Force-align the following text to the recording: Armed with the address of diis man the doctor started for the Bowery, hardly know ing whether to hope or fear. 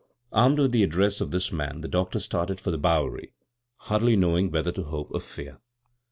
Armed 0.31 0.57
with 0.57 0.71
the 0.71 0.81
address 0.81 1.21
of 1.21 1.29
diis 1.29 1.51
man 1.51 1.81
the 1.81 1.87
doctor 1.87 2.17
started 2.19 2.59
for 2.59 2.71
the 2.71 2.79
Bowery, 2.79 3.33
hardly 3.81 4.15
know 4.15 4.35
ing 4.35 4.49
whether 4.49 4.71
to 4.71 4.85
hope 4.85 5.11
or 5.13 5.19
fear. 5.19 5.59